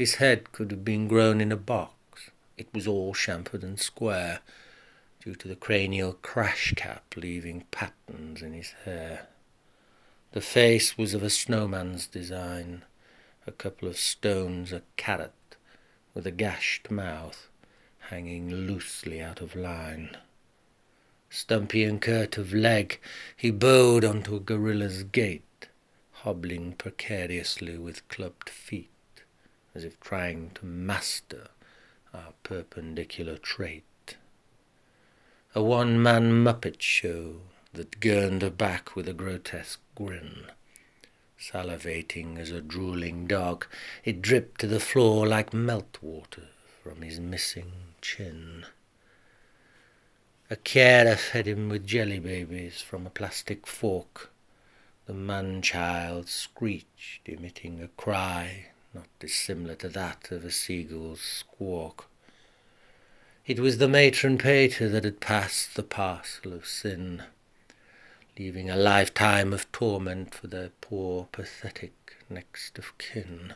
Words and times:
His 0.00 0.14
head 0.14 0.50
could 0.52 0.70
have 0.70 0.82
been 0.82 1.08
grown 1.08 1.42
in 1.42 1.52
a 1.52 1.58
box. 1.58 2.30
It 2.56 2.68
was 2.72 2.86
all 2.86 3.12
chamfered 3.12 3.62
and 3.62 3.78
square, 3.78 4.40
due 5.22 5.34
to 5.34 5.46
the 5.46 5.54
cranial 5.54 6.14
crash 6.14 6.72
cap 6.74 7.04
leaving 7.16 7.66
patterns 7.70 8.40
in 8.40 8.54
his 8.54 8.70
hair. 8.86 9.26
The 10.32 10.40
face 10.40 10.96
was 10.96 11.12
of 11.12 11.22
a 11.22 11.28
snowman's 11.28 12.06
design, 12.06 12.86
a 13.46 13.52
couple 13.52 13.88
of 13.88 13.98
stones, 13.98 14.72
a 14.72 14.80
carrot, 14.96 15.56
with 16.14 16.26
a 16.26 16.30
gashed 16.30 16.90
mouth, 16.90 17.50
hanging 18.08 18.50
loosely 18.50 19.20
out 19.20 19.42
of 19.42 19.54
line. 19.54 20.16
Stumpy 21.28 21.84
and 21.84 22.00
curt 22.00 22.38
of 22.38 22.54
leg, 22.54 22.98
he 23.36 23.50
bowed 23.50 24.06
onto 24.06 24.34
a 24.34 24.40
gorilla's 24.40 25.02
gait, 25.02 25.68
hobbling 26.24 26.72
precariously 26.72 27.76
with 27.76 28.08
clubbed 28.08 28.48
feet, 28.48 28.88
as 29.74 29.84
if 29.84 29.98
trying 30.00 30.50
to 30.54 30.66
master 30.66 31.48
our 32.12 32.32
perpendicular 32.42 33.36
trait 33.36 33.84
a 35.52 35.60
one-man 35.60 36.44
Muppet 36.44 36.80
show 36.80 37.40
that 37.72 37.98
gurned 37.98 38.42
her 38.42 38.50
back 38.50 38.94
with 38.94 39.08
a 39.08 39.12
grotesque 39.12 39.80
grin. 39.96 40.44
Salivating 41.40 42.38
as 42.38 42.52
a 42.52 42.60
drooling 42.60 43.26
dog, 43.26 43.66
it 44.04 44.22
dripped 44.22 44.60
to 44.60 44.68
the 44.68 44.78
floor 44.78 45.26
like 45.26 45.50
meltwater 45.50 46.46
from 46.84 47.02
his 47.02 47.18
missing 47.18 47.72
chin. 48.00 48.64
A 50.48 50.56
carer 50.56 51.16
fed 51.16 51.48
him 51.48 51.68
with 51.68 51.84
jelly 51.86 52.20
babies 52.20 52.80
from 52.80 53.04
a 53.04 53.10
plastic 53.10 53.66
fork. 53.66 54.30
The 55.06 55.14
man-child 55.14 56.28
screeched, 56.28 57.22
emitting 57.28 57.82
a 57.82 57.88
cry 57.88 58.66
not 58.94 59.06
dissimilar 59.18 59.74
to 59.76 59.88
that 59.88 60.30
of 60.30 60.44
a 60.44 60.50
seagull's 60.50 61.20
squawk. 61.20 62.06
It 63.46 63.58
was 63.58 63.78
the 63.78 63.88
matron 63.88 64.38
pater 64.38 64.88
that 64.88 65.04
had 65.04 65.20
passed 65.20 65.74
the 65.74 65.82
parcel 65.82 66.52
of 66.52 66.66
sin, 66.66 67.22
leaving 68.38 68.70
a 68.70 68.76
lifetime 68.76 69.52
of 69.52 69.70
torment 69.72 70.34
for 70.34 70.46
their 70.46 70.70
poor, 70.80 71.28
pathetic 71.32 72.16
next 72.28 72.78
of 72.78 72.96
kin. 72.98 73.54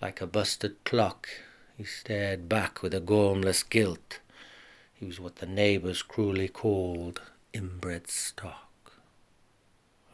Like 0.00 0.20
a 0.20 0.26
busted 0.26 0.82
clock, 0.84 1.28
he 1.76 1.84
stared 1.84 2.48
back 2.48 2.82
with 2.82 2.94
a 2.94 3.00
gormless 3.00 3.62
guilt. 3.62 4.20
He 4.94 5.04
was 5.04 5.20
what 5.20 5.36
the 5.36 5.46
neighbours 5.46 6.02
cruelly 6.02 6.48
called 6.48 7.20
inbred 7.52 8.08
stock. 8.08 8.65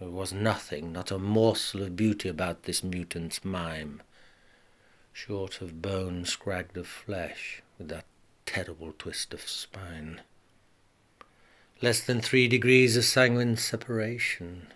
There 0.03 0.11
was 0.11 0.33
nothing, 0.33 0.91
not 0.91 1.13
a 1.13 1.19
morsel 1.19 1.85
of 1.85 1.95
beauty 1.95 2.29
about 2.29 2.65
this 2.65 2.83
mutant's 2.83 3.45
mime, 3.45 4.03
short 5.13 5.61
of 5.61 5.81
bone 5.81 6.25
scragged 6.25 6.77
of 6.77 6.89
flesh, 6.89 7.63
with 7.79 7.87
that 7.91 8.07
terrible 8.45 8.95
twist 8.99 9.33
of 9.33 9.43
spine. 9.43 10.21
Less 11.81 12.01
than 12.01 12.21
three 12.21 12.49
degrees 12.49 12.97
of 12.97 13.05
sanguine 13.05 13.57
separation. 13.57 14.73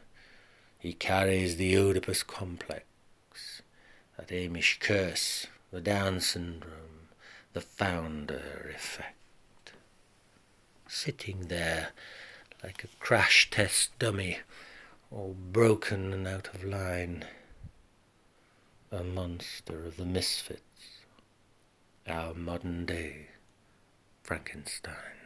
He 0.79 0.93
carries 0.93 1.57
the 1.57 1.77
Oedipus 1.77 2.23
complex, 2.23 3.63
that 4.17 4.29
Amish 4.29 4.79
curse, 4.79 5.49
the 5.73 5.81
Down 5.81 6.21
syndrome, 6.21 7.09
the 7.53 7.61
founder 7.61 8.71
effect. 8.73 9.73
Sitting 10.87 11.49
there 11.49 11.89
like 12.63 12.85
a 12.85 12.89
crash 13.01 13.51
test 13.51 13.91
dummy, 13.99 14.39
all 15.11 15.37
broken 15.53 16.13
and 16.13 16.27
out 16.27 16.49
of 16.55 16.65
line. 16.65 17.25
A 18.91 19.03
monster 19.03 19.85
of 19.85 19.97
the 19.97 20.05
misfits, 20.05 20.63
our 22.07 22.35
modern 22.35 22.87
day. 22.87 23.29
Frankenstein. 24.23 25.26